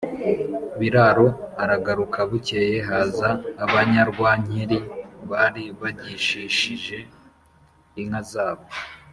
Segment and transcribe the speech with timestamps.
[0.79, 1.27] Biraro
[1.63, 3.29] aragaruka Bukeye haza
[3.65, 4.79] abanyarwankeri
[5.29, 6.97] bari bagishishije
[8.01, 8.65] inka zabo